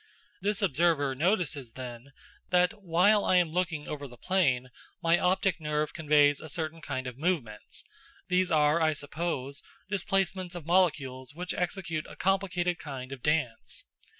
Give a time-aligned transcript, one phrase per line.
[0.41, 2.11] This observer notices then,
[2.49, 7.05] that, while I am looking over the plain, my optic nerve conveys a certain kind
[7.05, 7.83] of movements
[8.27, 9.61] these are, I suppose,
[9.91, 13.85] displacements of molecules which execute a complicated kind of dance.